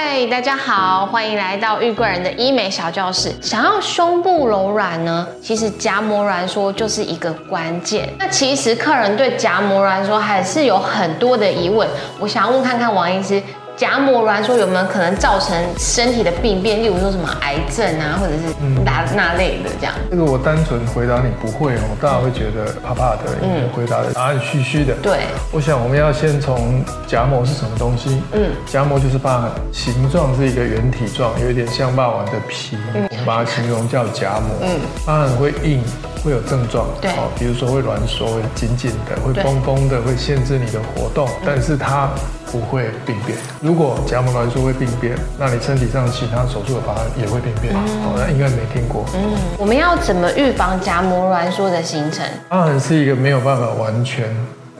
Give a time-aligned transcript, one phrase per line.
[0.00, 3.34] 嗨，大家好，欢迎来到玉贵人的医美小教室。
[3.42, 8.08] 想要胸部柔软呢，其实夹膜挛缩就是一个关键。
[8.16, 11.88] 那其实客人对夹膜挛缩还是有很多的疑问，
[12.20, 13.42] 我想要问看看王医师。
[13.78, 18.52] 夹膜挛缩有没有可能造成身体的病变，例如说什么癌症啊，或者是
[18.84, 19.94] 那那类的这样？
[20.10, 24.94] 这个我单纯回答你不会哦，大家会觉得怕怕的，嗯，回答的答案虚虚的。
[25.00, 25.20] 对，
[25.52, 28.20] 我想我们要先从夹膜是什么东西？
[28.32, 34.56] 嗯，夹膜就是疤痕，形状是一个圆体状，有一点像霸王的皮，我们把它形容叫夹膜。
[34.62, 35.80] 嗯，疤痕会硬，
[36.24, 42.10] 会有症状，对，哦，比如说会挛缩，会紧紧的，会绷绷的，会限制你的活动，但是它。
[42.50, 43.36] 不会病变。
[43.60, 47.74] 如果夹膜挛缩会病变，那你身体上其他手术的疤痕也会病变。
[47.74, 49.04] 哦，那应该没听过。
[49.14, 52.24] 嗯，我们要怎么预防夹膜挛缩的形成？
[52.48, 54.34] 疤痕是一个没有办法完全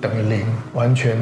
[0.00, 1.18] 等于零，完全。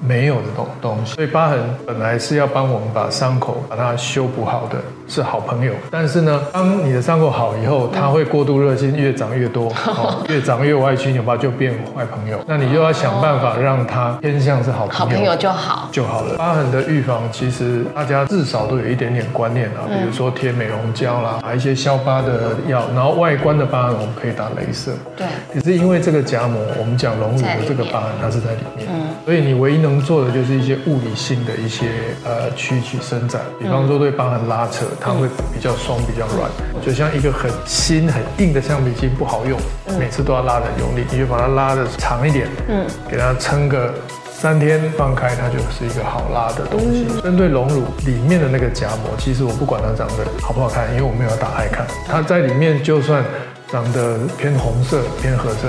[0.00, 5.74] 没有的东东西，所以疤痕本来是要帮我们把伤口把它修补好的，是好朋友。
[5.90, 9.70] 但是呢，当你的伤口好以后，它会过度热心，越长越多，
[10.28, 12.40] 越长越歪曲扭曲，就变坏朋友。
[12.46, 16.36] 那你就要想办法让它偏向是好朋友，好朋友就好就好了。
[16.36, 24.92] 疤痕的预防，其实大家至少都有一点点观念啊，比如说贴美容胶啦，打一些消疤的药，然后外观的疤痕我们可以打镭射。
[25.16, 28.88] 对，可是因为这个夹膜，我们讲隆乳的这个疤痕，它是在里面，
[29.24, 31.86] 所以你唯一能能做的就是一些物理性的一些
[32.24, 36.48] 呃曲曲伸展，比方说对疤痕拉扯，它会比较松比较软，
[36.80, 39.58] 就像一个很新很硬的橡皮筋不好用，
[39.98, 43.92] 每次都要拉的用力，你就把它拉的长一点，嗯，给它撑个
[44.30, 47.06] 三天放开，它就是一个好拉的东西。
[47.22, 53.24] 针对隆乳里面的那个夹膜，其实我不管它长得好不好看，因为我没有打开看，它在里面就算
[53.70, 55.68] 长得偏红色偏褐色。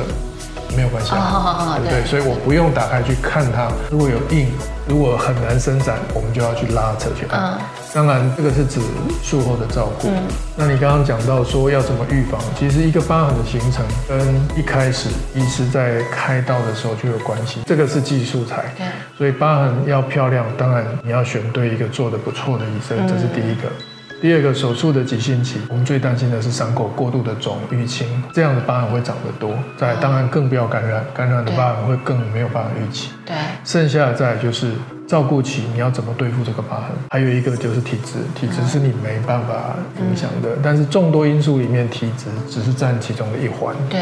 [0.75, 2.05] 没有关系，对不对？
[2.05, 3.69] 所以我不用打开去看它。
[3.89, 4.47] 如果有硬，
[4.87, 7.57] 如果很难伸展，我们就要去拉扯去按。
[7.93, 8.79] 当然，这个是指
[9.21, 10.09] 术后的照顾。
[10.55, 14.17] 那你刚刚讲到说要怎么预防，其实一个疤痕的形成跟
[14.57, 17.59] 一开始医师在开刀的时候就有关系。
[17.65, 18.73] 这个是技术材，
[19.17, 23.67] 所以疤痕要漂亮，当然你要选对一个做的不错的医生，这是第一个。
[24.21, 29.51] 第二个手术的急性期，我们最担心的是伤口过度的肿淤青，这样的疤痕会长得多。
[29.75, 33.09] 再当然更不要感染，感染的疤痕会更没有办法预期。
[33.25, 34.73] 对，剩下再就是
[35.07, 36.89] 照顾期，你要怎么对付这个疤痕？
[37.09, 43.75] 还有一个就是体质，体质是你没办法影响的，但是众多因素里面，体质只是占其中的一环。
[43.89, 44.01] 对，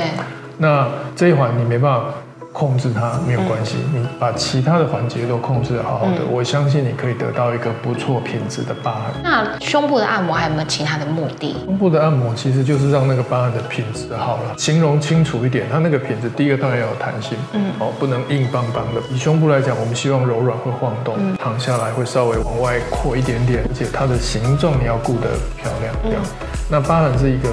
[0.58, 0.86] 那
[1.16, 2.08] 这一环你没办法。
[2.52, 9.22] 控制它没有关系，你把其他的环节都控制的好好的，我相信你可以得到一个不错品质的疤痕。
[9.24, 11.56] 那胸部的按摩还有没有其他的目的？
[11.66, 19.02] 胸部的按摩其实就是让那个疤痕的品质好了，形容清楚一点，它那个品质，第一个当然要有弹性，嗯，哦，不能硬邦邦的。
[19.12, 25.96] 以胸部来讲，我们希望柔软会晃动，躺下来会稍微往外扩一点点，而且它的形状你要顾得漂亮。
[26.04, 26.22] 这样，
[26.70, 27.50] 那疤痕是一个。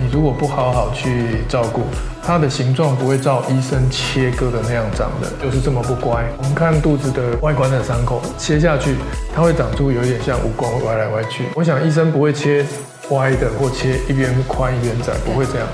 [0.00, 1.82] 你如果不好好去照顾，
[2.22, 6.24] 它的形状不会照医生切割的那样长的，就是这么不乖。
[6.38, 8.94] 我们看肚子的外观的伤口，切下去，
[9.34, 11.44] 它会长出有点像蜈蚣歪来歪去。
[11.54, 12.64] 我想医生不会切
[13.10, 15.66] 歪的，或切一边宽一边窄，不会这样。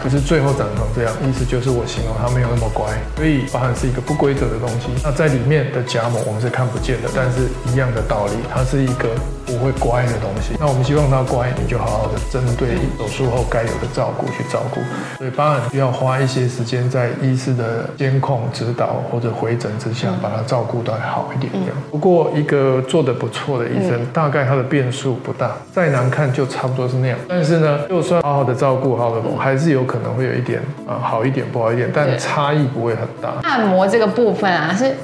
[0.00, 4.88] 可是最后长成这样，意思就是我形容它没有那么乖，所以疤痕是一个不规则的东西。
[5.02, 9.10] 那在里面的夹膜我们是看不见的，但是一样的道理，它是一个
[9.52, 10.56] 不会乖的东西。
[10.58, 14.80] 那我们希望它乖，你就好好的针对手术后该有的照顾去照顾。
[15.18, 21.52] 所以当然需要花一些时间在医师的监控、指导或者回诊之下，把它照顾得好一点。
[21.90, 27.18] 不过一个做的不错的医生，大概他的变数不大，再难看就差不多是那样。
[27.28, 29.82] 但是呢，就算好好的照顾，好好的还是有。
[29.92, 33.34] 可能会有一点啊好一点不好一点，但差异不会很大。
[33.42, 34.94] 按摩这个部分啊，是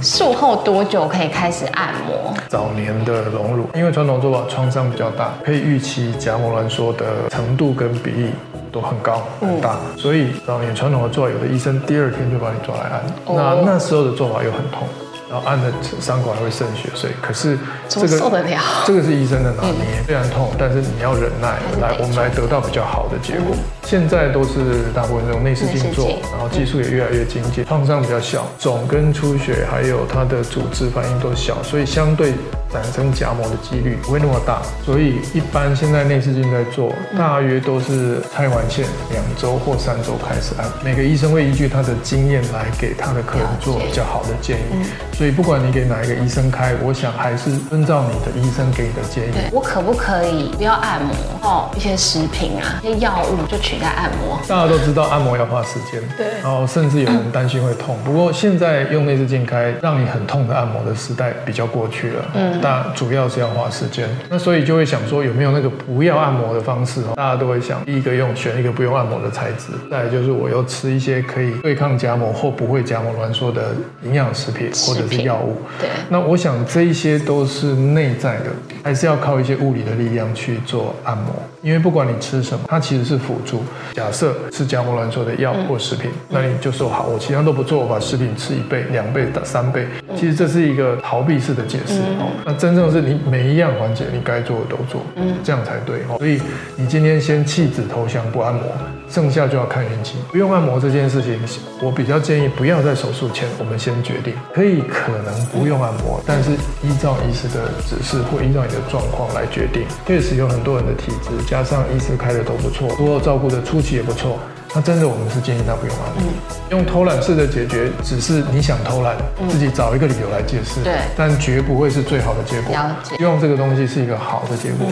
[0.00, 2.32] 术后多久可以开始按摩？
[2.48, 8.30] 早年的隆乳，因为传统做法创伤比较大，可以预期甲膜挛缩的程度跟比例
[8.70, 14.86] 都很高很大，所以导演传统的做法，有的医生第二天就把你抓来按，那那时候的做法又很痛。
[15.30, 15.70] 然后按的
[16.00, 17.58] 伤口还会渗血，所以可是
[17.88, 18.58] 这个受得了？
[18.86, 23.54] 这个是医生的拿捏，虽然痛，但是你要忍耐，来我们来得到比较好的结果。
[23.84, 32.32] 现在都是大部分用内视镜做，然后技术也越来越精进，创伤比较小，肿跟出血还有它的组织反应都小，所以相对
[32.70, 34.60] 产生夹膜的几率不会那么大。
[34.84, 40.66] 所以一般现在内视镜在做，大约都是拆完线两周或三周开始按。
[40.84, 44.86] 每个医生会依据他的经验来给他的客人做比较好的建议。
[45.18, 49.32] 所以不管你给哪一个医生开，我想还是遵照你的医生给你的建议。
[49.32, 51.12] 对我可不可以不要按摩
[51.42, 51.68] 哦？
[51.76, 54.38] 一些食品啊，一些药物就取代按摩。
[54.46, 57.96] 大家都知道按摩要花时间，对然后甚至有人担心会痛。
[58.04, 64.08] 不过现在用内视镜开让你很痛的按摩的时代比较过去了，嗯，但主要是要花时间。
[64.30, 67.14] 那所以就会想说有没有那个不要按摩的方式哦？
[67.16, 73.74] 大家都会想，第一个用选一个不用按摩的材质，再来就是我又吃一些可以对抗夹膜或不会夹膜挛缩的
[74.04, 75.56] 营养食品或者是药物。
[75.80, 78.46] 对，那我想这一些都是内在的，
[78.82, 81.34] 还是要靠一些物理的力量去做按摩。
[81.60, 83.62] 因为不管你吃什么，它其实是辅助。
[83.92, 89.86] 假设吃夹膜挛缩的药或食品，那你就说好，我其他都不做，我把食品吃一倍、两倍、三倍。
[90.16, 92.30] 其实这是一个逃避式的解释哦。
[92.44, 95.02] 那真正是你每一样环节你该做的都做，
[95.42, 96.16] 这样才对哦。
[96.18, 96.40] 所以
[96.76, 98.62] 你今天先弃子投降不按摩，
[99.10, 100.16] 剩下就要看运气。
[100.30, 101.38] 不用按摩这件事情，
[101.80, 106.52] 我比较建议不要在手术前我们先决定，可以可能不用按摩，但是
[106.82, 109.84] 依照医师的指示或依照你的状况来决定。
[110.06, 114.38] 确实有很多人的体质，加上医师开的都不错，所有照顾的初期也不错。
[114.74, 116.30] 那真的，我们是建议他不用按摩，
[116.68, 119.16] 用偷懒式的解决，只是你想偷懒，
[119.48, 122.74] 自己找一个理由来解释，对但绝不会是最好的结果。
[122.74, 124.86] 了解希望这个东西是一个好的结果，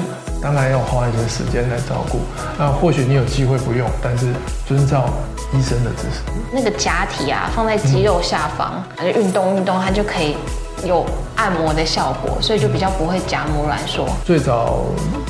[0.46, 2.20] 当然要花一些时间来照顾。
[2.56, 4.32] 那或许你有机会不用，但是
[4.64, 5.10] 遵照
[5.52, 6.22] 医生的指示。
[6.52, 10.36] 那个假体啊，放在肌肉下方，就运动运动，它就可以
[10.84, 11.04] 有
[11.34, 14.08] 按摩的效果，所以就比较不会夹膜挛缩。
[14.24, 14.84] 最早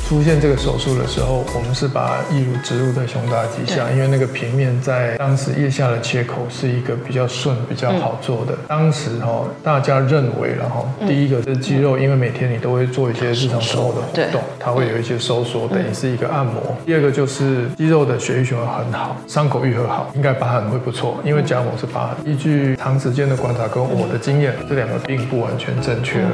[0.06, 8.54] 出现这个手术的时候，我们是把义乳植入在胸大肌下，因为那个平面在当时腋下的切口是一个比较顺、比较好做的。
[8.68, 16.54] 当时哈、大家认为然后、第一个是肌肉，因为每天你都会做一些日常生活的活动，它会有一些收缩，等于是一个按摩。
[16.84, 22.16] 第二个就是肌肉的血液循环很好，伤口愈合好，应该疤痕会不错，因为夹膜是疤痕。
[22.24, 26.30] 依据长时间的观察跟我的经验，这两个并不完全正确了。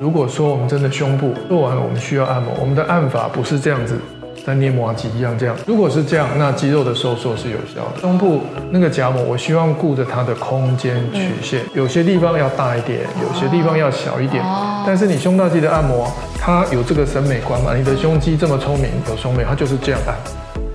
[0.00, 4.00] 如果说我们真的胸部做完了，我们需要按摩，我们的按法不是这样子。
[4.46, 8.00] 在捏麻吉一样这样，如果是这样，那肌肉的收缩是有效的。
[8.00, 14.44] 胸部那个夹膜，我希望顾着它的空间曲线，有些地方要大一点，有些地方要小一点。
[14.86, 17.74] 但是你胸大肌的按摩，它有这个审美观嘛？
[17.76, 20.14] 你的胸肌这么聪明，有胸美，它就是这样按，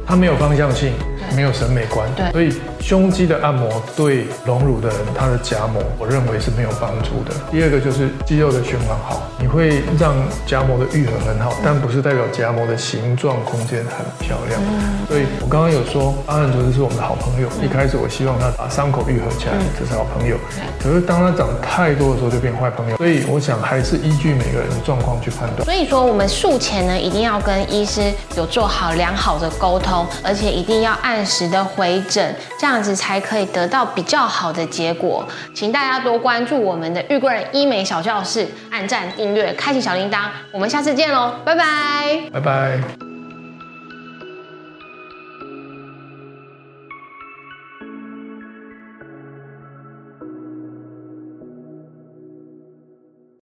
[0.06, 0.94] 它没有方向性，
[1.36, 2.10] 没有审美观。
[2.16, 7.36] 对所以胸肌的按摩对隆乳的人，他的夹膜，我认为是没有帮助的。
[7.51, 14.60] 第二个就是肌肉的循环好，你会让夹膜的愈合很好，但不是代表夹膜的形状空间很漂亮。
[15.07, 17.50] 所以我刚刚有说，阿汉竹子是我们的好朋友。
[17.63, 20.38] 一开始我希望他把伤口愈合起来，这是好朋友。
[20.81, 22.98] 可是当他长太多的时候，就变坏朋友。
[22.98, 25.65] 所以我想还是依据每个人的状况去判断。
[25.65, 28.01] 所以说，我们术前呢，一定要跟医师
[28.38, 35.28] 有做好良好的沟通，而且一定要按时的回诊，这样子才可以得到比较好的结果。
[35.56, 40.26] 请大家多关注我们的玉贵人医美小教室，按赞、订阅、开启小铃铛。
[40.52, 42.22] 我们下次见喽，拜拜。
[42.32, 43.09] 拜拜。